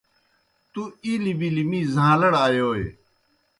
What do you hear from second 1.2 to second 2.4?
بِلیْ می زھاݩلڑ